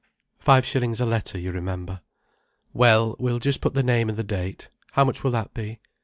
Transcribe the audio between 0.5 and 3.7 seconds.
shillings a letter, you remember." "Well, we'll just